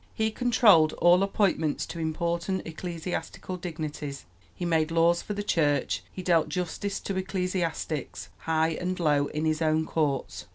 [0.15, 6.23] He controlled all appointments to important ecclesiastical dignities; he made laws for the Church; he
[6.23, 10.45] dealt justice to ecclesiastics, high and low, in his own courts.